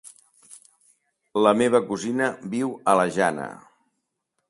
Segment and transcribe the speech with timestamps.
[1.47, 3.51] La meva cosina viu a la Jana.